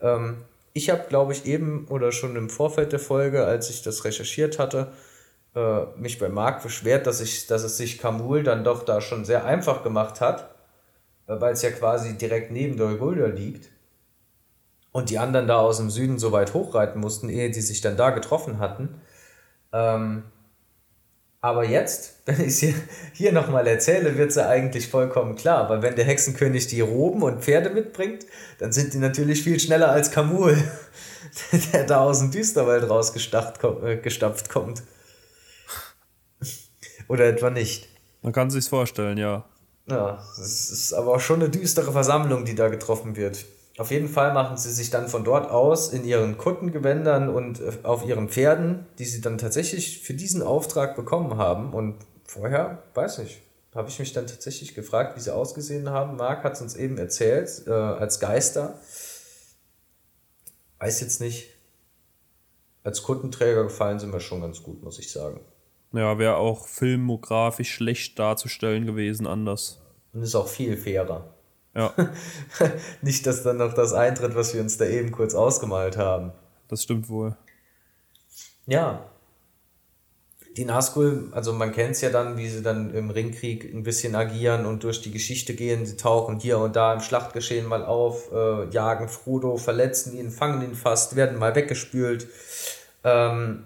[0.00, 0.42] Ähm,
[0.74, 4.58] ich habe, glaube ich, eben oder schon im Vorfeld der Folge, als ich das recherchiert
[4.58, 4.92] hatte,
[5.54, 9.24] äh, mich bei Marc beschwert, dass, ich, dass es sich Kamul dann doch da schon
[9.24, 10.53] sehr einfach gemacht hat
[11.26, 13.70] weil es ja quasi direkt neben Dolgulda liegt
[14.92, 17.96] und die anderen da aus dem Süden so weit hochreiten mussten, ehe die sich dann
[17.96, 19.00] da getroffen hatten.
[19.72, 20.22] Ähm,
[21.40, 22.74] aber jetzt, wenn ich es hier,
[23.12, 25.68] hier nochmal erzähle, wird es ja eigentlich vollkommen klar.
[25.68, 28.24] Weil wenn der Hexenkönig die Roben und Pferde mitbringt,
[28.58, 30.56] dann sind die natürlich viel schneller als Kamul,
[31.72, 33.60] der da aus dem Düsterwald rausgestapft
[34.48, 34.82] kommt.
[37.08, 37.88] Oder etwa nicht.
[38.22, 39.44] Man kann sich's vorstellen, ja.
[39.86, 43.44] Ja, es ist aber auch schon eine düstere Versammlung, die da getroffen wird.
[43.76, 47.72] Auf jeden Fall machen sie sich dann von dort aus in ihren Kuttengewändern und äh,
[47.82, 51.74] auf ihren Pferden, die sie dann tatsächlich für diesen Auftrag bekommen haben.
[51.74, 53.42] Und vorher, weiß nicht,
[53.74, 56.16] habe ich mich dann tatsächlich gefragt, wie sie ausgesehen haben.
[56.16, 58.78] Marc hat es uns eben erzählt, äh, als Geister.
[60.78, 61.50] Weiß jetzt nicht.
[62.84, 65.40] Als Kundenträger gefallen sind mir schon ganz gut, muss ich sagen.
[65.94, 69.80] Ja, wäre auch filmografisch schlecht darzustellen gewesen, anders.
[70.12, 71.32] Und ist auch viel fairer.
[71.74, 71.94] Ja.
[73.02, 76.32] Nicht, dass dann noch das eintritt, was wir uns da eben kurz ausgemalt haben.
[76.66, 77.36] Das stimmt wohl.
[78.66, 79.08] Ja.
[80.56, 84.16] Die Nazgul, also man kennt es ja dann, wie sie dann im Ringkrieg ein bisschen
[84.16, 85.86] agieren und durch die Geschichte gehen.
[85.86, 90.62] Sie tauchen hier und da im Schlachtgeschehen mal auf, äh, jagen Frodo, verletzen ihn, fangen
[90.62, 92.28] ihn fast, werden mal weggespült.
[93.02, 93.64] Ähm,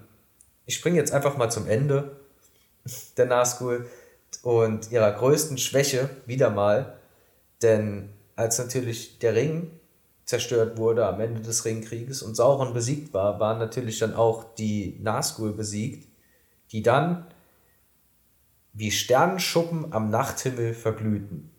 [0.69, 2.15] ich springe jetzt einfach mal zum Ende
[3.17, 3.89] der Nazgul
[4.43, 6.99] und ihrer größten Schwäche wieder mal.
[7.63, 9.71] Denn als natürlich der Ring
[10.25, 14.99] zerstört wurde am Ende des Ringkrieges und Sauron besiegt war, waren natürlich dann auch die
[15.01, 16.07] Nazgul besiegt,
[16.71, 17.25] die dann
[18.73, 21.49] wie Sternenschuppen am Nachthimmel verglühten.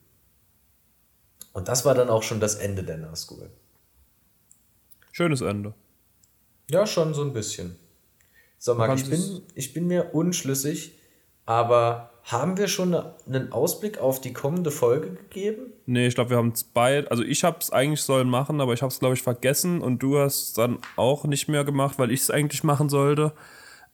[1.53, 3.51] Und das war dann auch schon das Ende der Nazgul.
[5.11, 5.75] Schönes Ende.
[6.71, 7.77] Ja, schon so ein bisschen.
[8.63, 10.93] So, Marc, ich bin, ich bin mir unschlüssig,
[11.47, 15.73] aber haben wir schon einen Ausblick auf die kommende Folge gegeben?
[15.87, 17.11] Nee, ich glaube, wir haben es beide.
[17.11, 20.01] Also, ich habe es eigentlich sollen machen, aber ich habe es, glaube ich, vergessen und
[20.01, 23.33] du hast es dann auch nicht mehr gemacht, weil ich es eigentlich machen sollte.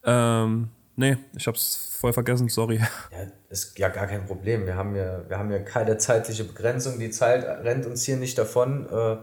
[0.02, 2.81] Ähm, nee, ich habe es voll vergessen, sorry.
[3.12, 4.66] Ja, ist ja gar kein Problem.
[4.66, 6.98] Wir haben ja, wir haben ja keine zeitliche Begrenzung.
[6.98, 8.88] Die Zeit rennt uns hier nicht davon.
[8.90, 9.18] Äh,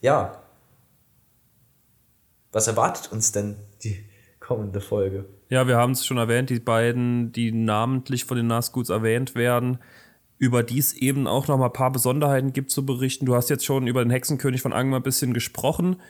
[0.00, 0.42] ja.
[2.50, 4.09] Was erwartet uns denn die
[4.50, 5.26] kommende Folge.
[5.48, 9.78] Ja, wir haben es schon erwähnt, die beiden, die namentlich von den Nazguls erwähnt werden,
[10.38, 13.26] über die es eben auch noch mal ein paar Besonderheiten gibt zu berichten.
[13.26, 16.00] Du hast jetzt schon über den Hexenkönig von Angmar ein bisschen gesprochen.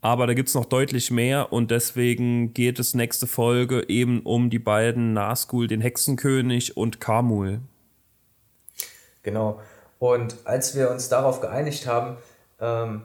[0.00, 4.48] Aber da gibt es noch deutlich mehr und deswegen geht es nächste Folge eben um
[4.48, 7.62] die beiden Nazgul, den Hexenkönig und Kamul.
[9.24, 9.60] Genau.
[9.98, 12.16] Und als wir uns darauf geeinigt haben,
[12.60, 13.02] ähm,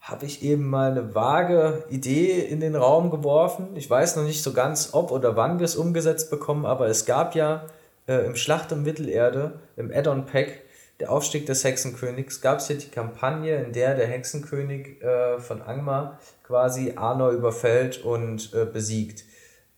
[0.00, 3.76] habe ich eben mal eine vage Idee in den Raum geworfen.
[3.76, 7.04] Ich weiß noch nicht so ganz, ob oder wann wir es umgesetzt bekommen, aber es
[7.04, 7.66] gab ja
[8.08, 10.62] äh, im Schlacht um Mittelerde, im Add-on-Pack,
[11.00, 15.62] der Aufstieg des Hexenkönigs, gab es ja die Kampagne, in der der Hexenkönig äh, von
[15.62, 19.24] Angmar quasi Arnor überfällt und äh, besiegt.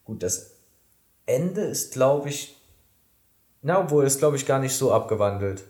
[0.05, 0.53] Gut, das
[1.27, 2.57] Ende ist, glaube ich,
[3.61, 5.63] na, obwohl ist, glaube ich, gar nicht so abgewandelt.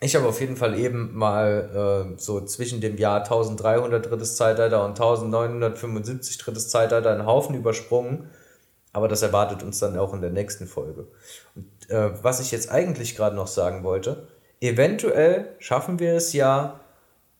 [0.00, 4.84] Ich habe auf jeden Fall eben mal äh, so zwischen dem Jahr 1300 drittes Zeitalter
[4.84, 8.30] und 1975 drittes Zeitalter einen Haufen übersprungen.
[8.92, 11.08] Aber das erwartet uns dann auch in der nächsten Folge.
[11.54, 14.28] Und äh, was ich jetzt eigentlich gerade noch sagen wollte,
[14.60, 16.80] eventuell schaffen wir es ja,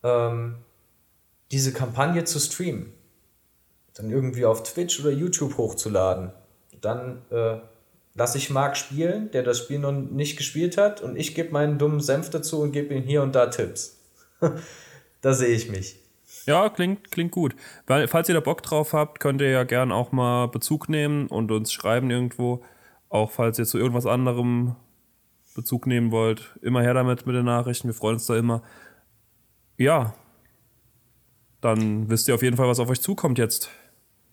[0.02, 0.56] ähm,
[1.50, 2.92] diese Kampagne zu streamen.
[3.94, 6.32] Dann irgendwie auf Twitch oder YouTube hochzuladen.
[6.80, 7.58] Dann äh,
[8.18, 11.78] lasse ich Marc spielen, der das Spiel noch nicht gespielt hat, und ich gebe meinen
[11.78, 13.98] dummen Senf dazu und gebe ihm hier und da Tipps.
[15.20, 15.96] da sehe ich mich.
[16.44, 17.54] Ja, klingt, klingt gut.
[17.86, 21.28] Weil, falls ihr da Bock drauf habt, könnt ihr ja gern auch mal Bezug nehmen
[21.28, 22.64] und uns schreiben irgendwo.
[23.08, 24.74] Auch falls ihr zu irgendwas anderem
[25.54, 26.56] Bezug nehmen wollt.
[26.60, 27.88] Immer her damit mit den Nachrichten.
[27.88, 28.62] Wir freuen uns da immer.
[29.76, 30.14] Ja.
[31.60, 33.70] Dann wisst ihr auf jeden Fall, was auf euch zukommt jetzt.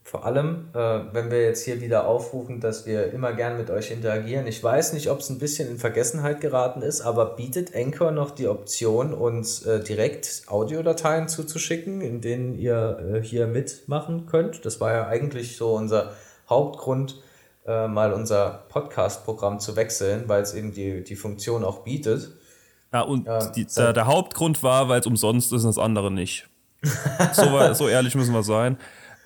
[0.07, 3.89] Vor allem, äh, wenn wir jetzt hier wieder aufrufen, dass wir immer gern mit euch
[3.89, 4.45] interagieren.
[4.45, 8.29] Ich weiß nicht, ob es ein bisschen in Vergessenheit geraten ist, aber bietet Anchor noch
[8.29, 14.63] die Option, uns äh, direkt Audiodateien zuzuschicken, in denen ihr äh, hier mitmachen könnt?
[14.63, 16.11] Das war ja eigentlich so unser
[16.47, 17.19] Hauptgrund,
[17.65, 22.29] äh, mal unser Podcast-Programm zu wechseln, weil es eben die, die Funktion auch bietet.
[22.93, 26.11] Ja, und ja, die, der, der Hauptgrund war, weil es umsonst ist und das andere
[26.11, 26.47] nicht.
[27.33, 28.77] so, so ehrlich müssen wir sein.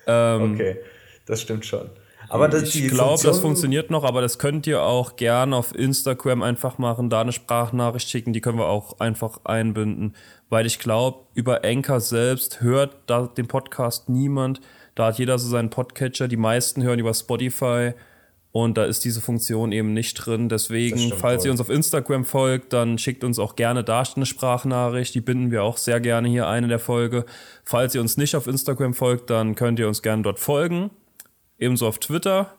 [0.10, 0.78] Ähm, okay,
[1.26, 1.90] das stimmt schon.
[2.30, 6.44] Aber das, ich glaube, das funktioniert noch, aber das könnt ihr auch gerne auf Instagram
[6.44, 10.16] einfach machen, da eine Sprachnachricht schicken, die können wir auch einfach einbinden,
[10.50, 14.62] weil ich glaube, über Anchor selbst hört da den Podcast niemand.
[14.94, 17.94] Da hat jeder so seinen Podcatcher, die meisten hören über Spotify
[18.52, 20.50] und da ist diese Funktion eben nicht drin.
[20.50, 21.48] Deswegen, falls wohl.
[21.48, 25.14] ihr uns auf Instagram folgt, dann schickt uns auch gerne da eine Sprachnachricht.
[25.14, 27.26] Die binden wir auch sehr gerne hier ein in der Folge.
[27.64, 30.90] Falls ihr uns nicht auf Instagram folgt, dann könnt ihr uns gerne dort folgen.
[31.60, 32.54] Ebenso auf Twitter.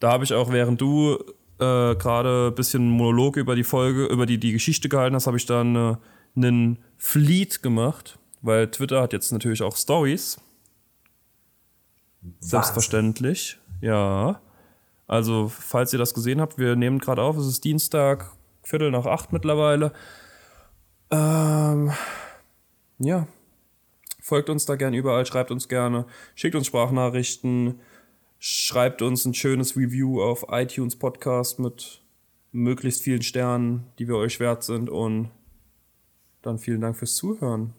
[0.00, 1.18] Da habe ich auch, während du
[1.58, 5.36] äh, gerade ein bisschen Monolog über die Folge, über die, die Geschichte gehalten hast, habe
[5.36, 5.96] ich dann äh,
[6.36, 8.18] einen Fleet gemacht.
[8.40, 10.40] Weil Twitter hat jetzt natürlich auch Stories.
[12.40, 13.58] Selbstverständlich.
[13.82, 14.40] Ja.
[15.08, 18.30] Also, falls ihr das gesehen habt, wir nehmen gerade auf, es ist Dienstag,
[18.62, 19.92] Viertel nach acht mittlerweile.
[21.10, 21.90] Ähm,
[22.98, 23.26] ja.
[24.20, 27.80] Folgt uns da gerne überall, schreibt uns gerne, schickt uns Sprachnachrichten,
[28.38, 32.02] schreibt uns ein schönes Review auf iTunes Podcast mit
[32.52, 34.90] möglichst vielen Sternen, die wir euch wert sind.
[34.90, 35.30] Und
[36.42, 37.72] dann vielen Dank fürs Zuhören.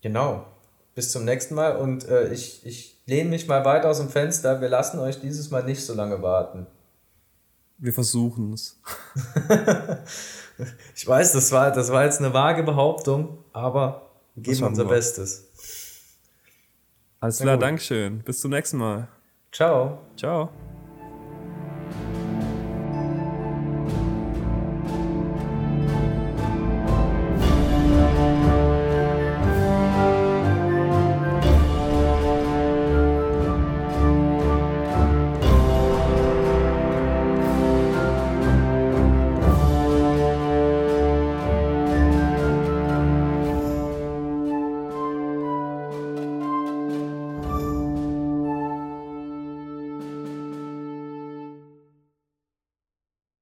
[0.00, 0.46] Genau.
[0.94, 4.60] Bis zum nächsten Mal und äh, ich, ich lehne mich mal weit aus dem Fenster.
[4.60, 6.66] Wir lassen euch dieses Mal nicht so lange warten.
[7.78, 8.78] Wir versuchen es.
[10.94, 14.90] ich weiß, das war, das war jetzt eine vage Behauptung, aber wir geben unser wir.
[14.90, 15.48] Bestes.
[17.20, 18.20] Alles klar, Dankeschön.
[18.20, 19.08] Bis zum nächsten Mal.
[19.50, 19.98] Ciao.
[20.16, 20.50] Ciao.